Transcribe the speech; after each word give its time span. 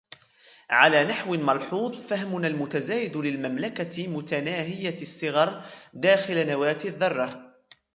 على 0.69 1.03
نحو 1.03 1.37
ملحوظ، 1.37 1.95
فهمنا 2.01 2.47
المتزايد 2.47 3.17
للمملكة 3.17 4.07
متناهية 4.07 5.01
الصغر 5.01 5.65
داخل 5.93 6.47
نواة 6.47 6.77
الذرة 6.85 7.55